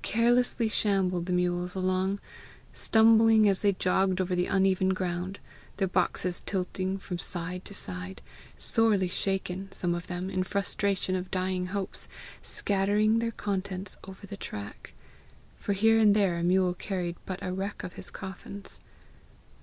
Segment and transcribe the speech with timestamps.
[0.00, 2.20] Carelessly shambled the mules along,
[2.72, 5.38] stumbling as they jogged over the uneven ground,
[5.76, 8.22] their boxes tilting from side to side,
[8.56, 12.08] sorely shaken, some of them, in frustration of dying hopes,
[12.40, 14.94] scattering their contents over the track
[15.58, 18.80] for here and there a mule carried but a wreck of coffins.